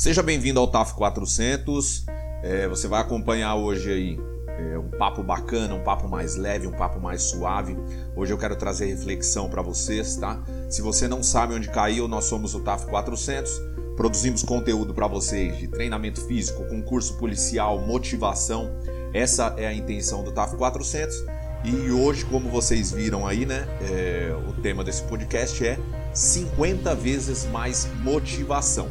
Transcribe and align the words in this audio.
Seja 0.00 0.22
bem-vindo 0.22 0.58
ao 0.58 0.66
TAF 0.66 0.94
400. 0.94 2.06
É, 2.42 2.66
você 2.66 2.88
vai 2.88 3.02
acompanhar 3.02 3.56
hoje 3.56 3.92
aí 3.92 4.20
é, 4.48 4.78
um 4.78 4.88
papo 4.88 5.22
bacana, 5.22 5.74
um 5.74 5.84
papo 5.84 6.08
mais 6.08 6.36
leve, 6.36 6.66
um 6.66 6.72
papo 6.72 6.98
mais 6.98 7.24
suave. 7.24 7.76
Hoje 8.16 8.32
eu 8.32 8.38
quero 8.38 8.56
trazer 8.56 8.86
reflexão 8.86 9.50
para 9.50 9.60
vocês, 9.60 10.16
tá? 10.16 10.42
Se 10.70 10.80
você 10.80 11.06
não 11.06 11.22
sabe 11.22 11.52
onde 11.52 11.68
caiu, 11.68 12.08
nós 12.08 12.24
somos 12.24 12.54
o 12.54 12.60
TAF 12.60 12.86
400. 12.86 13.52
Produzimos 13.94 14.42
conteúdo 14.42 14.94
para 14.94 15.06
vocês 15.06 15.58
de 15.58 15.68
treinamento 15.68 16.26
físico, 16.26 16.64
concurso 16.64 17.18
policial, 17.18 17.78
motivação. 17.80 18.70
Essa 19.12 19.54
é 19.58 19.66
a 19.66 19.74
intenção 19.74 20.24
do 20.24 20.32
TAF 20.32 20.56
400. 20.56 21.14
E 21.62 21.90
hoje, 21.90 22.24
como 22.24 22.48
vocês 22.48 22.90
viram 22.90 23.26
aí, 23.26 23.44
né? 23.44 23.68
É, 23.82 24.34
o 24.48 24.62
tema 24.62 24.82
desse 24.82 25.02
podcast 25.02 25.62
é 25.62 25.78
50 26.14 26.94
vezes 26.94 27.44
mais 27.44 27.86
motivação. 28.02 28.88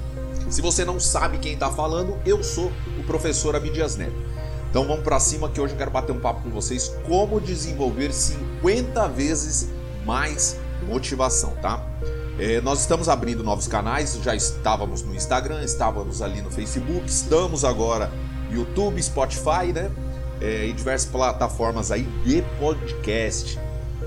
Se 0.50 0.62
você 0.64 0.84
não 0.84 1.00
sabe 1.00 1.38
quem 1.38 1.54
está 1.54 1.70
falando, 1.70 2.18
eu 2.26 2.44
sou 2.44 2.72
o 2.98 3.04
professor 3.04 3.56
Abidias 3.56 3.96
Neto. 3.96 4.16
Então 4.70 4.86
vamos 4.86 5.04
para 5.04 5.20
cima 5.20 5.48
que 5.48 5.62
hoje 5.62 5.74
eu 5.74 5.78
quero 5.78 5.92
bater 5.92 6.12
um 6.12 6.20
papo 6.20 6.42
com 6.42 6.50
vocês 6.50 6.92
como 7.06 7.40
desenvolver 7.40 8.12
50 8.12 9.08
vezes 9.10 9.70
mais 10.06 10.60
motivação, 10.88 11.52
tá? 11.62 11.86
É, 12.40 12.62
nós 12.62 12.80
estamos 12.80 13.10
abrindo 13.10 13.44
novos 13.44 13.68
canais, 13.68 14.18
já 14.24 14.36
estávamos 14.36 15.04
no 15.04 15.14
Instagram, 15.14 15.62
estávamos 15.64 16.22
ali 16.22 16.42
no 16.42 16.50
Facebook, 16.50 17.08
estamos 17.08 17.64
agora 17.64 18.12
YouTube, 18.52 19.02
Spotify, 19.04 19.72
né? 19.74 19.92
É, 20.42 20.66
e 20.66 20.74
diversas 20.74 21.10
plataformas 21.10 21.92
aí 21.92 22.04
de 22.24 22.42
podcast. 22.58 23.60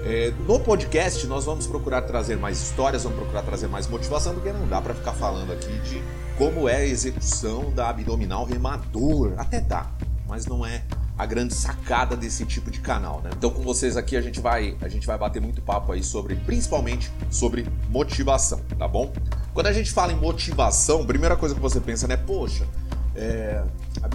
É, 0.05 0.33
no 0.48 0.59
podcast 0.59 1.24
nós 1.29 1.45
vamos 1.45 1.66
procurar 1.66 2.02
trazer 2.02 2.37
mais 2.37 2.60
histórias, 2.60 3.05
vamos 3.05 3.19
procurar 3.19 3.43
trazer 3.43 3.69
mais 3.69 3.87
motivação, 3.87 4.34
porque 4.34 4.52
não 4.52 4.66
dá 4.66 4.80
para 4.80 4.95
ficar 4.95 5.12
falando 5.12 5.52
aqui 5.52 5.73
de 5.80 6.02
como 6.37 6.68
é 6.68 6.77
a 6.77 6.85
execução 6.85 7.71
da 7.71 7.88
abdominal 7.88 8.45
remador. 8.45 9.32
Até 9.37 9.60
dá, 9.60 9.88
mas 10.27 10.45
não 10.45 10.66
é 10.66 10.82
a 11.16 11.24
grande 11.24 11.54
sacada 11.54 12.16
desse 12.16 12.45
tipo 12.45 12.68
de 12.68 12.80
canal, 12.80 13.21
né? 13.21 13.30
Então 13.37 13.51
com 13.51 13.62
vocês 13.62 13.96
aqui 13.96 14.16
a 14.16 14.21
gente 14.21 14.40
vai 14.40 14.77
a 14.80 14.88
gente 14.88 15.07
vai 15.07 15.16
bater 15.16 15.40
muito 15.40 15.62
papo 15.62 15.93
aí 15.93 16.02
sobre 16.02 16.34
principalmente 16.34 17.12
sobre 17.30 17.65
motivação, 17.88 18.60
tá 18.77 18.88
bom? 18.88 19.12
Quando 19.55 19.68
a 19.68 19.73
gente 19.73 19.93
fala 19.93 20.12
em 20.12 20.16
motivação, 20.16 21.07
primeira 21.07 21.37
coisa 21.37 21.55
que 21.55 21.60
você 21.60 21.80
pensa, 21.80 22.09
né? 22.09 22.16
Poxa, 22.16 22.66
é, 23.15 23.62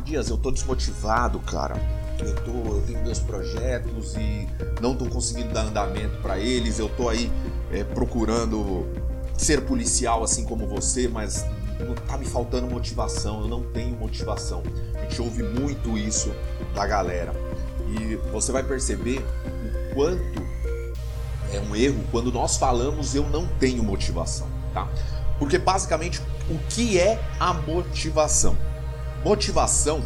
Abdias, 0.07 0.29
eu 0.29 0.37
tô 0.37 0.51
desmotivado, 0.51 1.37
cara 1.39 1.75
eu, 2.19 2.35
tô, 2.37 2.51
eu 2.51 2.83
tenho 2.87 3.03
meus 3.03 3.19
projetos 3.19 4.15
e 4.15 4.47
não 4.81 4.93
estou 4.93 5.09
conseguindo 5.09 5.53
dar 5.53 5.63
andamento 5.63 6.17
para 6.21 6.39
eles, 6.39 6.79
eu 6.79 6.87
estou 6.87 7.09
aí 7.09 7.29
é, 7.71 7.83
procurando 7.83 8.87
ser 9.37 9.65
policial 9.65 10.23
assim 10.23 10.45
como 10.45 10.65
você, 10.65 11.09
mas 11.09 11.45
tá 12.07 12.17
me 12.17 12.25
faltando 12.25 12.67
motivação, 12.67 13.41
eu 13.41 13.47
não 13.49 13.63
tenho 13.63 13.97
motivação. 13.97 14.63
A 14.95 15.01
gente 15.01 15.21
ouve 15.21 15.43
muito 15.43 15.97
isso 15.97 16.33
da 16.73 16.87
galera. 16.87 17.33
E 17.99 18.15
você 18.31 18.53
vai 18.53 18.63
perceber 18.63 19.19
o 19.19 19.93
quanto 19.93 20.41
é 21.53 21.59
um 21.59 21.75
erro 21.75 22.01
quando 22.11 22.31
nós 22.31 22.55
falamos 22.55 23.13
eu 23.13 23.29
não 23.29 23.45
tenho 23.59 23.83
motivação, 23.83 24.47
tá? 24.73 24.87
Porque 25.37 25.57
basicamente 25.57 26.21
o 26.49 26.57
que 26.69 26.97
é 26.97 27.21
a 27.39 27.53
motivação? 27.53 28.57
Motivação 29.27 30.01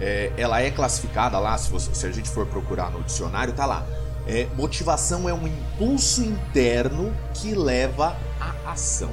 é, 0.00 0.30
ela 0.36 0.62
é 0.62 0.70
classificada 0.70 1.36
lá, 1.40 1.58
se, 1.58 1.68
você, 1.68 1.92
se, 1.92 2.06
a 2.06 2.12
gente 2.12 2.30
for 2.30 2.46
procurar 2.46 2.88
no 2.92 3.02
dicionário, 3.02 3.52
tá 3.52 3.66
lá. 3.66 3.84
É, 4.28 4.46
motivação 4.54 5.28
é 5.28 5.34
um 5.34 5.44
impulso 5.44 6.22
interno 6.22 7.12
que 7.34 7.52
leva 7.52 8.16
à 8.40 8.70
ação. 8.70 9.10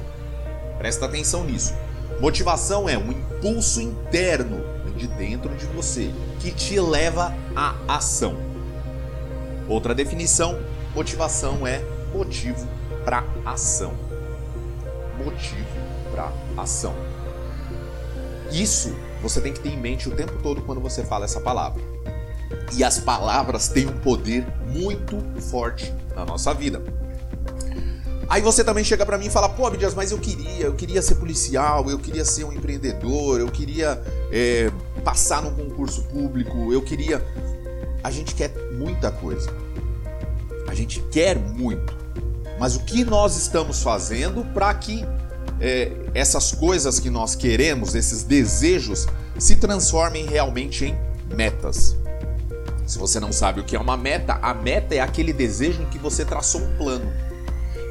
Presta 0.78 1.06
atenção 1.06 1.42
nisso. 1.42 1.74
Motivação 2.20 2.88
é 2.88 2.96
um 2.96 3.10
impulso 3.10 3.80
interno 3.80 4.62
de 4.96 5.08
dentro 5.08 5.52
de 5.56 5.66
você 5.66 6.14
que 6.38 6.52
te 6.52 6.78
leva 6.78 7.34
à 7.56 7.74
ação. 7.88 8.36
Outra 9.68 9.92
definição: 9.92 10.56
motivação 10.94 11.66
é 11.66 11.82
motivo 12.14 12.64
para 13.04 13.24
ação. 13.44 13.92
Motivo 15.18 15.66
para 16.12 16.30
ação. 16.56 16.94
Isso 18.52 18.94
você 19.22 19.40
tem 19.40 19.52
que 19.52 19.60
ter 19.60 19.70
em 19.70 19.76
mente 19.76 20.08
o 20.08 20.12
tempo 20.14 20.34
todo 20.42 20.62
quando 20.62 20.80
você 20.80 21.04
fala 21.04 21.24
essa 21.24 21.40
palavra. 21.40 21.82
E 22.74 22.84
as 22.84 22.98
palavras 22.98 23.68
têm 23.68 23.86
um 23.86 23.98
poder 23.98 24.46
muito 24.66 25.18
forte 25.40 25.92
na 26.14 26.24
nossa 26.24 26.52
vida. 26.54 26.82
Aí 28.28 28.42
você 28.42 28.62
também 28.62 28.84
chega 28.84 29.06
para 29.06 29.16
mim 29.16 29.26
e 29.26 29.30
fala, 29.30 29.48
pô, 29.48 29.66
Abdias, 29.66 29.94
mas 29.94 30.10
eu 30.10 30.18
queria, 30.18 30.66
eu 30.66 30.74
queria 30.74 31.00
ser 31.00 31.14
policial, 31.14 31.88
eu 31.88 31.98
queria 31.98 32.26
ser 32.26 32.44
um 32.44 32.52
empreendedor, 32.52 33.40
eu 33.40 33.48
queria 33.48 34.02
é, 34.30 34.70
passar 35.02 35.42
num 35.42 35.54
concurso 35.54 36.02
público, 36.04 36.70
eu 36.72 36.82
queria. 36.82 37.24
A 38.04 38.10
gente 38.10 38.34
quer 38.34 38.52
muita 38.72 39.10
coisa. 39.10 39.50
A 40.68 40.74
gente 40.74 41.00
quer 41.10 41.38
muito. 41.38 41.96
Mas 42.60 42.76
o 42.76 42.80
que 42.80 43.02
nós 43.02 43.36
estamos 43.36 43.82
fazendo 43.82 44.44
para 44.52 44.74
que 44.74 45.06
é, 45.60 45.92
essas 46.14 46.52
coisas 46.52 46.98
que 46.98 47.10
nós 47.10 47.34
queremos, 47.34 47.94
esses 47.94 48.22
desejos, 48.22 49.06
se 49.38 49.56
transformem 49.56 50.26
realmente 50.26 50.84
em 50.84 50.96
metas. 51.34 51.96
Se 52.86 52.98
você 52.98 53.20
não 53.20 53.32
sabe 53.32 53.60
o 53.60 53.64
que 53.64 53.76
é 53.76 53.78
uma 53.78 53.96
meta, 53.96 54.38
a 54.40 54.54
meta 54.54 54.94
é 54.94 55.00
aquele 55.00 55.32
desejo 55.32 55.82
em 55.82 55.86
que 55.86 55.98
você 55.98 56.24
traçou 56.24 56.62
um 56.62 56.76
plano. 56.76 57.12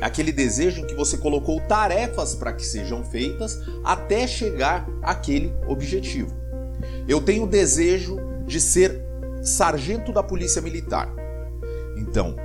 É 0.02 0.06
aquele 0.06 0.32
desejo 0.32 0.82
em 0.82 0.88
que 0.88 0.96
você 0.96 1.18
colocou 1.18 1.60
tarefas 1.62 2.36
para 2.36 2.54
que 2.54 2.66
sejam 2.66 3.04
feitas 3.04 3.60
até 3.84 4.28
chegar 4.28 4.88
àquele 5.02 5.54
objetivo. 5.68 6.36
Eu 7.08 7.22
tenho 7.22 7.44
o 7.44 7.48
desejo 7.48 8.18
de 8.46 8.60
ser 8.60 9.02
sargento 9.44 10.12
da 10.12 10.24
Polícia 10.24 10.62
Militar. 10.62 11.10
Então, 11.96 12.36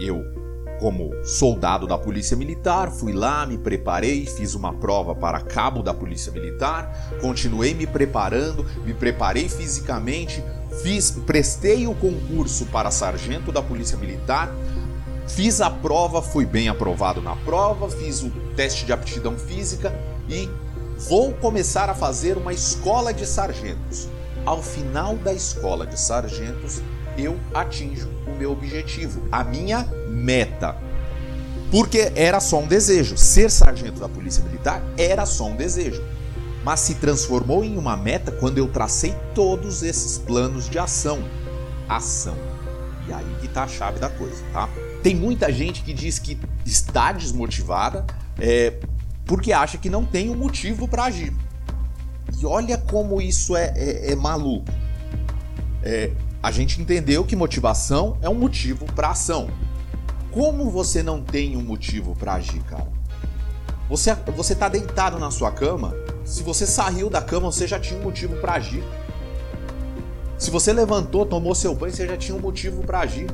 eu 0.00 0.35
como 0.78 1.10
soldado 1.24 1.86
da 1.86 1.96
Polícia 1.96 2.36
Militar, 2.36 2.90
fui 2.90 3.12
lá, 3.12 3.46
me 3.46 3.58
preparei, 3.58 4.26
fiz 4.26 4.54
uma 4.54 4.72
prova 4.72 5.14
para 5.14 5.40
cabo 5.40 5.82
da 5.82 5.94
Polícia 5.94 6.30
Militar, 6.32 7.18
continuei 7.20 7.74
me 7.74 7.86
preparando, 7.86 8.64
me 8.84 8.92
preparei 8.92 9.48
fisicamente, 9.48 10.42
fiz, 10.82 11.10
prestei 11.10 11.86
o 11.86 11.94
concurso 11.94 12.66
para 12.66 12.90
sargento 12.90 13.50
da 13.50 13.62
Polícia 13.62 13.96
Militar, 13.96 14.52
fiz 15.26 15.60
a 15.60 15.70
prova, 15.70 16.20
fui 16.22 16.44
bem 16.44 16.68
aprovado 16.68 17.20
na 17.20 17.34
prova, 17.36 17.88
fiz 17.88 18.22
o 18.22 18.30
teste 18.54 18.84
de 18.84 18.92
aptidão 18.92 19.36
física 19.36 19.92
e 20.28 20.48
vou 21.08 21.32
começar 21.32 21.88
a 21.90 21.94
fazer 21.94 22.36
uma 22.36 22.52
escola 22.52 23.12
de 23.12 23.26
sargentos. 23.26 24.08
Ao 24.44 24.62
final 24.62 25.16
da 25.16 25.32
escola 25.32 25.86
de 25.86 25.98
sargentos, 25.98 26.80
eu 27.18 27.36
atinjo 27.52 28.15
meu 28.36 28.52
objetivo, 28.52 29.22
a 29.32 29.42
minha 29.42 29.84
meta. 30.08 30.76
Porque 31.70 32.12
era 32.14 32.38
só 32.40 32.60
um 32.60 32.66
desejo. 32.66 33.16
Ser 33.16 33.50
sargento 33.50 34.00
da 34.00 34.08
Polícia 34.08 34.42
Militar 34.44 34.82
era 34.96 35.26
só 35.26 35.46
um 35.46 35.56
desejo. 35.56 36.02
Mas 36.64 36.80
se 36.80 36.96
transformou 36.96 37.64
em 37.64 37.76
uma 37.76 37.96
meta 37.96 38.30
quando 38.30 38.58
eu 38.58 38.68
tracei 38.68 39.14
todos 39.34 39.82
esses 39.82 40.18
planos 40.18 40.68
de 40.68 40.78
ação. 40.78 41.22
Ação. 41.88 42.36
E 43.08 43.12
aí 43.12 43.36
que 43.40 43.48
tá 43.48 43.64
a 43.64 43.68
chave 43.68 43.98
da 43.98 44.08
coisa, 44.08 44.42
tá? 44.52 44.68
Tem 45.02 45.14
muita 45.14 45.52
gente 45.52 45.82
que 45.82 45.92
diz 45.92 46.18
que 46.18 46.38
está 46.64 47.12
desmotivada 47.12 48.04
é, 48.38 48.74
porque 49.24 49.52
acha 49.52 49.78
que 49.78 49.88
não 49.88 50.04
tem 50.04 50.30
um 50.30 50.34
motivo 50.34 50.88
para 50.88 51.04
agir. 51.04 51.32
E 52.38 52.44
olha 52.44 52.76
como 52.76 53.20
isso 53.20 53.56
é, 53.56 53.72
é, 53.76 54.12
é 54.12 54.16
maluco. 54.16 54.70
É, 55.82 56.10
a 56.42 56.50
gente 56.50 56.80
entendeu 56.80 57.24
que 57.24 57.34
motivação 57.34 58.18
é 58.22 58.28
um 58.28 58.34
motivo 58.34 58.86
para 58.92 59.10
ação. 59.10 59.50
Como 60.30 60.70
você 60.70 61.02
não 61.02 61.22
tem 61.22 61.56
um 61.56 61.62
motivo 61.62 62.14
para 62.14 62.34
agir, 62.34 62.62
cara? 62.64 62.88
Você 63.88 64.14
você 64.34 64.54
tá 64.54 64.68
deitado 64.68 65.18
na 65.18 65.30
sua 65.30 65.50
cama, 65.50 65.94
se 66.24 66.42
você 66.42 66.66
saiu 66.66 67.08
da 67.08 67.22
cama, 67.22 67.50
você 67.50 67.66
já 67.66 67.78
tinha 67.78 67.98
um 67.98 68.02
motivo 68.02 68.36
para 68.36 68.54
agir. 68.54 68.84
Se 70.36 70.50
você 70.50 70.72
levantou, 70.72 71.24
tomou 71.24 71.54
seu 71.54 71.74
banho, 71.74 71.94
você 71.94 72.06
já 72.06 72.16
tinha 72.16 72.36
um 72.36 72.40
motivo 72.40 72.82
para 72.82 73.00
agir. 73.00 73.28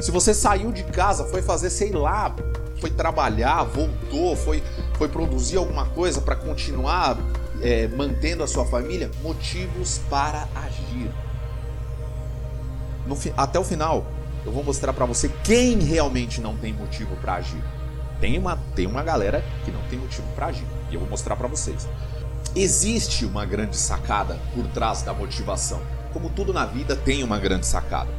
Se 0.00 0.10
você 0.10 0.34
saiu 0.34 0.72
de 0.72 0.82
casa, 0.82 1.26
foi 1.26 1.42
fazer, 1.42 1.70
sei 1.70 1.92
lá, 1.92 2.34
foi 2.80 2.90
trabalhar, 2.90 3.62
voltou, 3.62 4.34
foi, 4.34 4.62
foi 4.94 5.08
produzir 5.08 5.58
alguma 5.58 5.86
coisa 5.86 6.20
para 6.20 6.34
continuar 6.34 7.16
é, 7.60 7.86
mantendo 7.86 8.42
a 8.42 8.48
sua 8.48 8.64
família, 8.64 9.10
motivos 9.22 10.00
para 10.10 10.48
agir 10.56 11.08
no, 13.06 13.18
até 13.36 13.58
o 13.58 13.64
final, 13.64 14.06
eu 14.44 14.52
vou 14.52 14.64
mostrar 14.64 14.92
para 14.92 15.06
você 15.06 15.28
quem 15.44 15.78
realmente 15.80 16.40
não 16.40 16.56
tem 16.56 16.72
motivo 16.72 17.16
para 17.16 17.34
agir. 17.34 17.62
Tem 18.20 18.38
uma, 18.38 18.58
tem 18.74 18.86
uma 18.86 19.02
galera 19.02 19.44
que 19.64 19.70
não 19.70 19.80
tem 19.90 19.98
motivo 19.98 20.26
para 20.34 20.46
agir. 20.46 20.66
E 20.90 20.94
eu 20.94 21.00
vou 21.00 21.08
mostrar 21.08 21.36
para 21.36 21.48
vocês. 21.48 21.88
Existe 22.54 23.24
uma 23.24 23.44
grande 23.44 23.76
sacada 23.76 24.38
por 24.54 24.66
trás 24.68 25.02
da 25.02 25.12
motivação. 25.12 25.80
Como 26.12 26.28
tudo 26.28 26.52
na 26.52 26.66
vida 26.66 26.94
tem 26.94 27.24
uma 27.24 27.38
grande 27.38 27.66
sacada. 27.66 28.10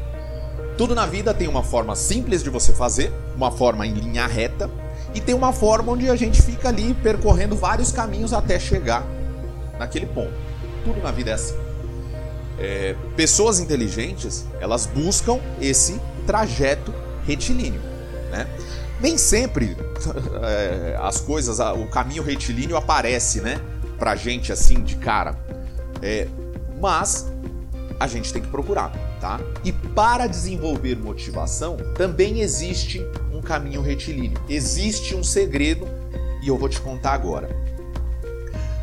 Tudo 0.78 0.96
na 0.96 1.06
vida 1.06 1.34
tem 1.34 1.48
uma 1.48 1.62
forma 1.62 1.96
simples 1.96 2.44
de 2.44 2.50
você 2.50 2.74
fazer, 2.74 3.14
uma 3.36 3.52
forma 3.52 3.86
em 3.86 3.94
linha 3.94 4.26
reta, 4.26 4.70
e 5.14 5.22
tem 5.22 5.36
uma 5.36 5.54
forma 5.54 5.92
onde 5.92 6.10
a 6.10 6.16
gente 6.16 6.42
fica 6.42 6.70
ali 6.70 6.94
percorrendo 6.96 7.56
vários 7.56 7.92
caminhos 7.92 8.34
até 8.34 8.60
chegar 8.60 9.06
naquele 9.78 10.08
ponto. 10.08 10.34
Tudo 10.84 11.02
na 11.02 11.12
vida 11.12 11.30
é 11.30 11.34
assim. 11.34 11.63
É, 12.60 12.96
pessoas 13.16 13.60
inteligentes, 13.60 14.46
elas 14.60 14.86
buscam 14.86 15.40
esse 15.60 16.00
trajeto 16.26 16.94
retilíneo, 17.26 17.82
né? 18.32 18.48
Nem 19.02 19.18
sempre 19.18 19.76
é, 20.44 20.98
as 21.02 21.20
coisas, 21.20 21.60
o 21.60 21.88
caminho 21.88 22.24
retilíneo 22.24 22.78
aparece, 22.78 23.42
né? 23.42 23.60
Pra 23.98 24.16
gente 24.16 24.52
assim 24.52 24.82
de 24.82 24.96
cara. 24.96 25.38
É, 26.02 26.28
mas 26.80 27.32
a 28.00 28.08
gente 28.08 28.34
tem 28.34 28.42
que 28.42 28.50
procurar, 28.50 28.92
tá? 29.22 29.40
E 29.64 29.72
para 29.72 30.28
desenvolver 30.28 30.98
motivação, 30.98 31.78
também 31.96 32.42
existe 32.42 33.02
um 33.32 33.42
caminho 33.42 33.82
retilíneo. 33.82 34.38
Existe 34.50 35.16
um 35.16 35.24
segredo 35.24 35.88
e 36.42 36.48
eu 36.48 36.58
vou 36.58 36.68
te 36.68 36.82
contar 36.82 37.14
agora. 37.14 37.50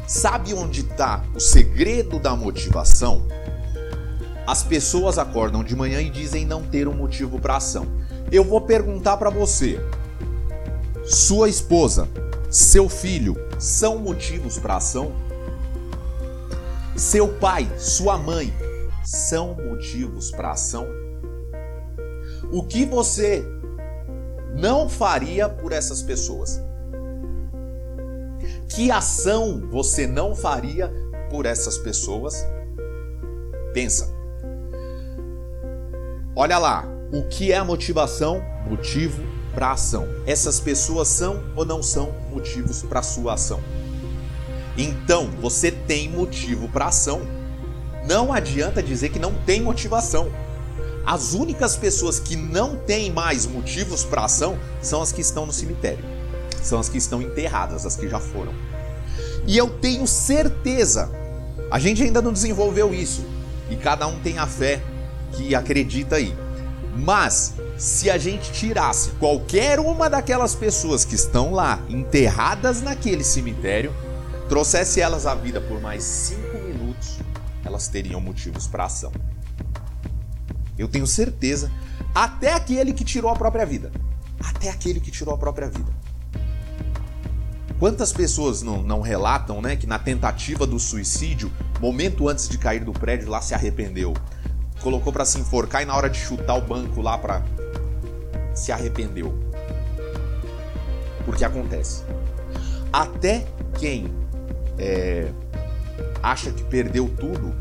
Sabe 0.07 0.55
onde 0.55 0.81
está 0.81 1.23
o 1.35 1.41
segredo 1.41 2.19
da 2.19 2.35
motivação? 2.35 3.27
As 4.51 4.65
pessoas 4.65 5.17
acordam 5.17 5.63
de 5.63 5.77
manhã 5.77 6.01
e 6.01 6.11
dizem 6.11 6.45
não 6.45 6.61
ter 6.61 6.89
um 6.89 6.93
motivo 6.93 7.39
para 7.39 7.59
ação. 7.59 7.87
Eu 8.33 8.43
vou 8.43 8.61
perguntar 8.61 9.17
para 9.17 9.31
você: 9.31 9.79
sua 11.05 11.49
esposa, 11.49 12.09
seu 12.51 12.89
filho 12.89 13.37
são 13.61 14.01
motivos 14.01 14.59
para 14.59 14.75
ação? 14.75 15.13
Seu 16.97 17.29
pai, 17.29 17.71
sua 17.79 18.19
mãe 18.19 18.53
são 19.05 19.55
motivos 19.55 20.33
para 20.33 20.51
ação? 20.51 20.85
O 22.51 22.65
que 22.65 22.85
você 22.85 23.47
não 24.57 24.89
faria 24.89 25.49
por 25.49 25.71
essas 25.71 26.03
pessoas? 26.03 26.61
Que 28.69 28.91
ação 28.91 29.69
você 29.71 30.09
não 30.09 30.35
faria 30.35 30.93
por 31.31 31.47
essas 31.47 31.79
pessoas? 31.79 32.45
Pensa. 33.73 34.19
Olha 36.43 36.57
lá, 36.57 36.89
o 37.13 37.25
que 37.25 37.53
é 37.53 37.59
a 37.59 37.65
motivação? 37.67 38.43
Motivo 38.67 39.23
para 39.55 39.73
ação. 39.73 40.09
Essas 40.27 40.59
pessoas 40.59 41.07
são 41.07 41.45
ou 41.55 41.67
não 41.67 41.83
são 41.83 42.15
motivos 42.31 42.83
para 42.83 43.03
sua 43.03 43.35
ação? 43.35 43.61
Então, 44.75 45.31
você 45.39 45.71
tem 45.71 46.09
motivo 46.09 46.67
para 46.67 46.87
ação. 46.87 47.21
Não 48.09 48.33
adianta 48.33 48.83
dizer 48.83 49.11
que 49.11 49.19
não 49.19 49.35
tem 49.45 49.61
motivação. 49.61 50.33
As 51.05 51.35
únicas 51.35 51.77
pessoas 51.77 52.19
que 52.19 52.37
não 52.37 52.75
têm 52.75 53.13
mais 53.13 53.45
motivos 53.45 54.03
para 54.03 54.25
ação 54.25 54.59
são 54.81 55.03
as 55.03 55.13
que 55.13 55.21
estão 55.21 55.45
no 55.45 55.53
cemitério. 55.53 56.07
São 56.63 56.81
as 56.81 56.89
que 56.89 56.97
estão 56.97 57.21
enterradas, 57.21 57.85
as 57.85 57.97
que 57.97 58.09
já 58.09 58.19
foram. 58.19 58.55
E 59.47 59.59
eu 59.59 59.69
tenho 59.69 60.07
certeza, 60.07 61.11
a 61.71 61.79
gente 61.79 62.03
ainda 62.03 62.23
não 62.23 62.33
desenvolveu 62.33 62.95
isso. 62.95 63.27
E 63.69 63.77
cada 63.77 64.07
um 64.07 64.19
tem 64.21 64.39
a 64.39 64.47
fé 64.47 64.81
que 65.33 65.55
acredita 65.55 66.17
aí. 66.17 66.35
Mas 66.97 67.55
se 67.77 68.11
a 68.11 68.19
gente 68.19 68.53
tirasse 68.53 69.11
qualquer 69.13 69.79
uma 69.79 70.11
daquelas 70.11 70.55
pessoas 70.55 71.05
que 71.05 71.15
estão 71.15 71.53
lá 71.53 71.81
enterradas 71.89 72.83
naquele 72.83 73.25
cemitério, 73.25 73.95
trouxesse 74.49 75.01
elas 75.01 75.27
à 75.27 75.35
vida 75.35 75.61
por 75.61 75.81
mais 75.81 76.03
cinco 76.03 76.59
minutos, 76.59 77.19
elas 77.65 77.89
teriam 77.89 78.21
motivos 78.21 78.67
para 78.67 78.85
ação. 78.85 79.13
Eu 80.77 80.89
tenho 80.89 81.07
certeza, 81.07 81.71
até 82.15 82.53
aquele 82.53 82.93
que 82.93 83.05
tirou 83.05 83.31
a 83.31 83.37
própria 83.37 83.65
vida. 83.65 83.93
Até 84.43 84.71
aquele 84.71 84.99
que 84.99 85.11
tirou 85.11 85.35
a 85.35 85.39
própria 85.39 85.69
vida. 85.69 85.93
Quantas 87.79 88.13
pessoas 88.13 88.61
não, 88.61 88.83
não 88.83 89.01
relatam 89.01 89.63
né, 89.63 89.75
que 89.75 89.87
na 89.87 89.99
tentativa 89.99 90.67
do 90.67 90.79
suicídio, 90.79 91.51
momento 91.81 92.29
antes 92.29 92.47
de 92.47 92.59
cair 92.59 92.85
do 92.85 92.93
prédio, 92.93 93.31
lá 93.31 93.41
se 93.41 93.55
arrependeu? 93.55 94.13
Colocou 94.83 95.13
para 95.13 95.25
se 95.25 95.39
enforcar 95.39 95.83
e 95.83 95.85
na 95.85 95.97
hora 95.97 96.09
de 96.09 96.19
chutar 96.19 96.57
o 96.57 96.63
banco 96.63 97.01
lá 97.01 97.17
para 97.17 97.43
se 98.55 98.73
arrependeu. 98.73 99.33
Porque 101.25 101.45
acontece. 101.45 102.03
Até 102.93 103.47
quem 103.79 104.13
é, 104.79 105.31
acha 106.23 106.51
que 106.51 106.65
perdeu 106.65 107.09
tudo, 107.19 107.55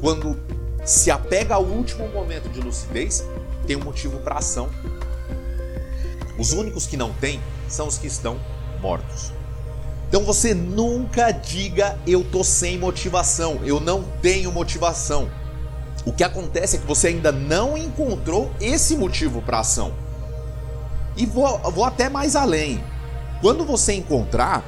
quando 0.00 0.36
se 0.84 1.10
apega 1.10 1.54
ao 1.54 1.64
último 1.64 2.08
momento 2.08 2.48
de 2.48 2.60
lucidez, 2.60 3.24
tem 3.66 3.76
um 3.76 3.84
motivo 3.84 4.18
para 4.20 4.38
ação. 4.38 4.70
Os 6.38 6.52
únicos 6.52 6.86
que 6.86 6.96
não 6.96 7.12
têm 7.14 7.40
são 7.68 7.88
os 7.88 7.98
que 7.98 8.06
estão 8.06 8.38
mortos. 8.80 9.32
Então 10.08 10.22
você 10.22 10.54
nunca 10.54 11.32
diga 11.32 11.98
eu 12.06 12.22
tô 12.22 12.44
sem 12.44 12.78
motivação, 12.78 13.60
eu 13.64 13.80
não 13.80 14.04
tenho 14.22 14.52
motivação. 14.52 15.28
O 16.06 16.12
que 16.12 16.22
acontece 16.22 16.76
é 16.76 16.78
que 16.78 16.86
você 16.86 17.08
ainda 17.08 17.32
não 17.32 17.76
encontrou 17.76 18.52
esse 18.60 18.96
motivo 18.96 19.42
para 19.42 19.58
ação. 19.58 19.92
E 21.16 21.26
vou, 21.26 21.58
vou 21.72 21.84
até 21.84 22.08
mais 22.08 22.36
além. 22.36 22.82
Quando 23.40 23.64
você 23.64 23.92
encontrar, 23.92 24.64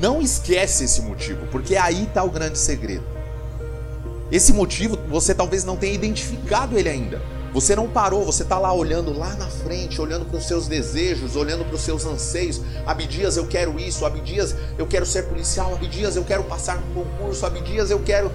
não 0.00 0.20
esquece 0.20 0.84
esse 0.84 1.00
motivo, 1.00 1.46
porque 1.52 1.76
aí 1.76 2.02
está 2.02 2.24
o 2.24 2.30
grande 2.30 2.58
segredo. 2.58 3.04
Esse 4.30 4.52
motivo 4.52 4.98
você 5.08 5.32
talvez 5.32 5.62
não 5.62 5.76
tenha 5.76 5.94
identificado 5.94 6.76
ele 6.76 6.88
ainda. 6.88 7.22
Você 7.52 7.76
não 7.76 7.86
parou, 7.86 8.24
você 8.24 8.44
está 8.44 8.58
lá 8.58 8.72
olhando 8.72 9.16
lá 9.16 9.34
na 9.34 9.46
frente, 9.46 10.00
olhando 10.00 10.24
para 10.24 10.38
os 10.38 10.46
seus 10.46 10.66
desejos, 10.66 11.36
olhando 11.36 11.66
para 11.66 11.74
os 11.74 11.82
seus 11.82 12.06
anseios. 12.06 12.62
Abdias, 12.86 13.36
eu 13.36 13.46
quero 13.46 13.78
isso. 13.78 14.06
Abdias, 14.06 14.56
eu 14.78 14.86
quero 14.86 15.04
ser 15.04 15.24
policial. 15.24 15.74
Abdias, 15.74 16.16
eu 16.16 16.24
quero 16.24 16.44
passar 16.44 16.78
no 16.78 16.94
concurso. 16.94 17.44
Abdias, 17.44 17.90
eu 17.90 18.00
quero, 18.00 18.32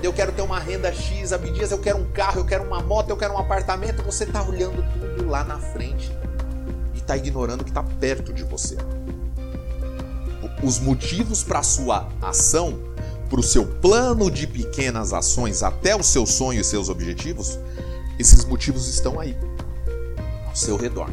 eu 0.00 0.12
quero 0.12 0.30
ter 0.30 0.42
uma 0.42 0.60
renda 0.60 0.92
X. 0.92 1.32
Abdias, 1.32 1.72
eu 1.72 1.78
quero 1.78 1.98
um 1.98 2.04
carro, 2.12 2.40
eu 2.40 2.44
quero 2.44 2.62
uma 2.62 2.80
moto, 2.80 3.10
eu 3.10 3.16
quero 3.16 3.34
um 3.34 3.38
apartamento. 3.38 4.04
Você 4.04 4.22
está 4.22 4.40
olhando 4.42 4.84
tudo 5.00 5.28
lá 5.28 5.42
na 5.42 5.58
frente 5.58 6.12
e 6.94 6.98
está 6.98 7.16
ignorando 7.16 7.62
o 7.62 7.64
que 7.64 7.70
está 7.70 7.82
perto 7.82 8.32
de 8.32 8.44
você. 8.44 8.76
Os 10.62 10.78
motivos 10.78 11.42
para 11.42 11.60
sua 11.64 12.08
ação, 12.22 12.78
para 13.28 13.40
o 13.40 13.42
seu 13.42 13.66
plano 13.66 14.30
de 14.30 14.46
pequenas 14.46 15.12
ações 15.12 15.60
até 15.64 15.96
o 15.96 16.04
seu 16.04 16.24
sonho 16.24 16.60
e 16.60 16.64
seus 16.64 16.88
objetivos, 16.88 17.58
esses 18.18 18.44
motivos 18.44 18.88
estão 18.88 19.18
aí, 19.20 19.36
ao 20.46 20.54
seu 20.54 20.76
redor. 20.76 21.10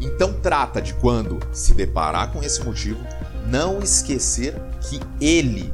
Então 0.00 0.32
trata 0.34 0.80
de 0.80 0.94
quando 0.94 1.40
se 1.52 1.74
deparar 1.74 2.32
com 2.32 2.42
esse 2.42 2.62
motivo, 2.62 3.00
não 3.46 3.80
esquecer 3.80 4.54
que 4.80 5.00
ele 5.20 5.72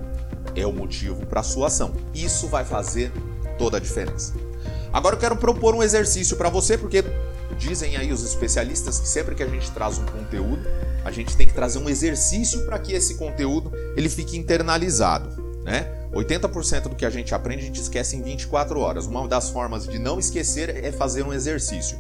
é 0.55 0.67
o 0.67 0.73
motivo 0.73 1.27
para 1.27 1.41
a 1.41 1.45
sua 1.45 1.67
ação. 1.69 1.95
Isso 2.15 2.47
vai 2.49 2.65
fazer 2.65 3.13
toda 3.59 3.79
a 3.79 3.81
diferença. 3.81 4.35
Agora 4.93 5.17
eu 5.17 5.21
quero 5.21 5.37
propor 5.37 5.75
um 5.75 5.83
exercício 5.83 6.37
para 6.37 6.51
você, 6.51 6.77
porque 6.77 7.03
dizem 7.59 7.97
aí 7.97 8.13
os 8.13 8.23
especialistas 8.23 9.01
que 9.01 9.09
sempre 9.09 9.35
que 9.35 9.43
a 9.43 9.49
gente 9.49 9.71
traz 9.71 9.99
um 9.99 10.07
conteúdo, 10.07 10.63
a 11.05 11.11
gente 11.11 11.37
tem 11.37 11.47
que 11.47 11.55
trazer 11.55 11.79
um 11.79 11.89
exercício 11.89 12.65
para 12.67 12.79
que 12.79 12.93
esse 12.93 13.15
conteúdo 13.15 13.73
ele 13.97 14.09
fique 14.09 14.37
internalizado, 14.37 15.31
né? 15.65 16.02
80% 16.15 16.89
do 16.89 16.95
que 16.95 17.07
a 17.07 17.11
gente 17.11 17.35
aprende 17.35 17.63
a 17.63 17.67
gente 17.67 17.81
esquece 17.81 18.17
em 18.17 18.23
24 18.23 18.79
horas. 18.79 19.07
Uma 19.07 19.27
das 19.27 19.51
formas 19.51 19.87
de 19.87 19.99
não 19.99 20.19
esquecer 20.19 20.85
é 20.85 20.93
fazer 20.93 21.23
um 21.23 21.33
exercício, 21.33 21.99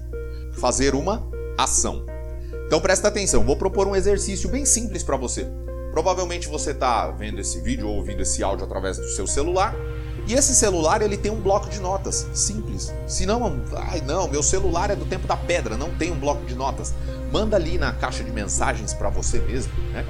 fazer 0.52 0.94
uma 0.94 1.26
ação. 1.56 2.04
Então 2.66 2.80
presta 2.80 3.08
atenção, 3.08 3.44
vou 3.44 3.56
propor 3.56 3.86
um 3.86 3.96
exercício 3.96 4.48
bem 4.48 4.64
simples 4.64 5.02
para 5.02 5.16
você. 5.16 5.46
Provavelmente 5.92 6.48
você 6.48 6.70
está 6.70 7.10
vendo 7.10 7.40
esse 7.40 7.60
vídeo 7.60 7.86
ou 7.86 7.96
ouvindo 7.96 8.22
esse 8.22 8.42
áudio 8.42 8.64
através 8.64 8.96
do 8.96 9.08
seu 9.08 9.26
celular. 9.26 9.74
E 10.26 10.34
esse 10.34 10.54
celular 10.54 11.02
ele 11.02 11.16
tem 11.16 11.32
um 11.32 11.40
bloco 11.40 11.68
de 11.68 11.80
notas, 11.80 12.28
simples. 12.32 12.94
Se 13.06 13.26
não, 13.26 13.60
ai 13.76 14.00
não, 14.00 14.28
meu 14.28 14.42
celular 14.42 14.90
é 14.90 14.96
do 14.96 15.04
tempo 15.04 15.26
da 15.26 15.36
pedra, 15.36 15.76
não 15.76 15.90
tem 15.90 16.12
um 16.12 16.18
bloco 16.18 16.44
de 16.46 16.54
notas. 16.54 16.94
Manda 17.32 17.56
ali 17.56 17.76
na 17.76 17.92
caixa 17.92 18.22
de 18.22 18.30
mensagens 18.30 18.94
para 18.94 19.10
você 19.10 19.38
mesmo, 19.40 19.72
né? 19.92 20.06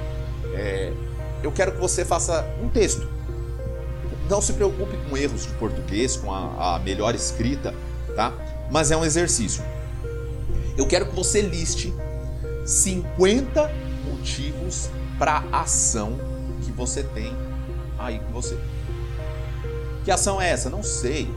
É, 0.53 0.93
eu 1.41 1.51
quero 1.51 1.71
que 1.71 1.79
você 1.79 2.05
faça 2.05 2.45
um 2.61 2.69
texto 2.69 3.07
não 4.29 4.41
se 4.41 4.53
preocupe 4.53 4.97
com 5.09 5.17
erros 5.17 5.43
de 5.43 5.53
português, 5.53 6.15
com 6.15 6.33
a, 6.33 6.75
a 6.75 6.79
melhor 6.79 7.13
escrita, 7.15 7.73
tá? 8.15 8.33
Mas 8.71 8.91
é 8.91 8.97
um 8.97 9.03
exercício. 9.03 9.63
Eu 10.77 10.87
quero 10.87 11.07
que 11.07 11.15
você 11.15 11.41
liste 11.41 11.93
50 12.65 13.71
motivos 14.05 14.89
para 15.19 15.43
ação 15.51 16.19
que 16.63 16.71
você 16.71 17.03
tem 17.03 17.35
aí 17.99 18.19
com 18.19 18.31
você. 18.31 18.57
Que 20.03 20.11
ação 20.11 20.41
é 20.41 20.49
essa? 20.49 20.69
Não 20.69 20.83
sei. 20.83 21.29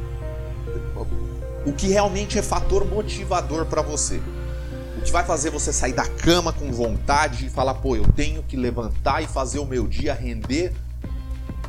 O 1.64 1.72
que 1.72 1.88
realmente 1.88 2.38
é 2.38 2.42
fator 2.42 2.86
motivador 2.86 3.66
para 3.66 3.82
você? 3.82 4.20
O 4.96 5.00
que 5.02 5.12
vai 5.12 5.24
fazer 5.24 5.50
você 5.50 5.72
sair 5.72 5.92
da 5.92 6.06
cama 6.06 6.52
com 6.52 6.72
vontade 6.72 7.46
e 7.46 7.50
falar, 7.50 7.74
pô, 7.74 7.96
eu 7.96 8.04
tenho 8.14 8.42
que 8.42 8.56
levantar 8.56 9.22
e 9.22 9.26
fazer 9.26 9.58
o 9.58 9.66
meu 9.66 9.86
dia 9.86 10.14
render? 10.14 10.72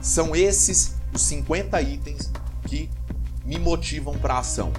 São 0.01 0.35
esses 0.35 0.96
os 1.17 1.23
50 1.23 1.81
itens 1.81 2.31
que 2.67 2.89
me 3.43 3.57
motivam 3.57 4.13
para 4.13 4.35
a 4.35 4.39
ação. 4.39 4.71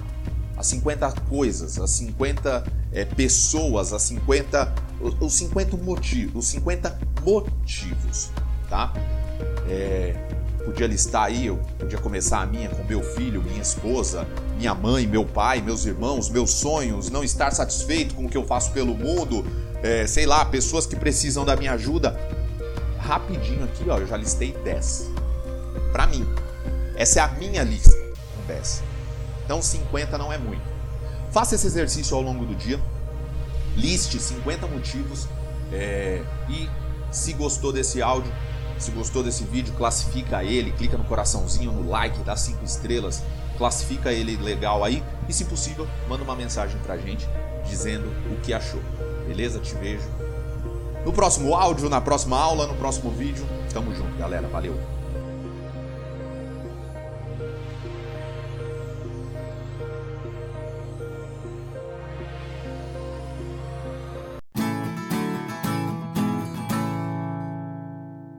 As 0.57 0.67
50 0.67 1.11
coisas, 1.29 1.79
as 1.79 1.89
50 1.91 2.63
é, 2.91 3.05
pessoas, 3.05 3.93
as 3.93 4.01
50 4.03 4.89
os 5.21 5.33
50 5.33 5.77
motivos, 5.77 6.45
os 6.45 6.51
50 6.51 6.99
motivos, 7.23 8.31
tá? 8.69 8.93
É, 9.69 10.13
podia 10.65 10.87
listar 10.87 11.25
aí, 11.25 11.47
eu 11.47 11.57
podia 11.77 11.97
começar 11.97 12.41
a 12.41 12.45
minha 12.45 12.67
com 12.69 12.83
meu 12.83 13.01
filho, 13.01 13.41
minha 13.41 13.61
esposa, 13.61 14.27
minha 14.57 14.73
mãe, 14.73 15.07
meu 15.07 15.25
pai, 15.25 15.61
meus 15.61 15.85
irmãos, 15.85 16.29
meus 16.29 16.51
sonhos, 16.51 17.09
não 17.09 17.23
estar 17.23 17.51
satisfeito 17.51 18.13
com 18.15 18.25
o 18.25 18.29
que 18.29 18.35
eu 18.35 18.45
faço 18.45 18.73
pelo 18.73 18.93
mundo, 18.93 19.45
é, 19.81 20.05
sei 20.05 20.25
lá, 20.25 20.43
pessoas 20.43 20.85
que 20.85 20.97
precisam 20.97 21.45
da 21.45 21.55
minha 21.55 21.73
ajuda. 21.73 22.19
Rapidinho 22.97 23.63
aqui, 23.63 23.89
ó, 23.89 23.97
eu 23.97 24.07
já 24.07 24.17
listei 24.17 24.51
10. 24.51 25.18
Para 25.91 26.07
mim. 26.07 26.27
Essa 26.95 27.19
é 27.19 27.23
a 27.23 27.27
minha 27.29 27.63
lista 27.63 27.91
com 28.35 28.45
10. 28.47 28.83
Então 29.45 29.61
50 29.61 30.17
não 30.17 30.31
é 30.31 30.37
muito. 30.37 30.61
Faça 31.31 31.55
esse 31.55 31.67
exercício 31.67 32.15
ao 32.15 32.21
longo 32.21 32.45
do 32.45 32.55
dia. 32.55 32.79
Liste 33.75 34.19
50 34.19 34.67
motivos 34.67 35.27
é, 35.71 36.23
e 36.49 36.69
se 37.11 37.33
gostou 37.33 37.71
desse 37.71 38.01
áudio, 38.01 38.31
se 38.77 38.91
gostou 38.91 39.23
desse 39.23 39.43
vídeo, 39.43 39.73
classifica 39.75 40.43
ele, 40.43 40.71
clica 40.71 40.97
no 40.97 41.03
coraçãozinho, 41.03 41.71
no 41.71 41.89
like, 41.89 42.19
dá 42.23 42.35
5 42.35 42.63
estrelas, 42.65 43.23
classifica 43.57 44.11
ele 44.11 44.35
legal 44.37 44.83
aí 44.83 45.03
e, 45.27 45.33
se 45.33 45.45
possível, 45.45 45.87
manda 46.07 46.23
uma 46.23 46.35
mensagem 46.35 46.77
pra 46.79 46.97
gente 46.97 47.27
dizendo 47.65 48.07
o 48.31 48.41
que 48.41 48.53
achou. 48.53 48.81
Beleza? 49.27 49.59
Te 49.59 49.75
vejo 49.75 50.07
no 51.05 51.13
próximo 51.13 51.55
áudio, 51.55 51.89
na 51.89 52.01
próxima 52.01 52.37
aula, 52.37 52.67
no 52.67 52.75
próximo 52.75 53.09
vídeo. 53.11 53.45
Tamo 53.73 53.93
junto, 53.95 54.17
galera. 54.17 54.47
Valeu! 54.47 54.98